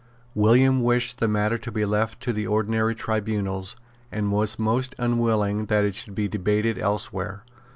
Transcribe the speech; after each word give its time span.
William 0.33 0.81
wished 0.81 1.19
the 1.19 1.27
matter 1.27 1.59
to 1.59 1.71
be 1.71 1.85
left 1.85 2.19
to 2.21 2.33
the 2.33 2.47
ordinary 2.47 2.95
tribunals, 2.95 3.75
and 4.11 4.31
was 4.31 4.57
most 4.57 4.95
unwilling 4.97 5.67
that 5.67 5.85
it 5.85 5.93
should 5.93 6.15
be 6.15 6.27
debated 6.27 6.79
elsewhere. 6.79 7.43